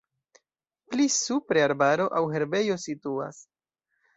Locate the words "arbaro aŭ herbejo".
1.65-2.79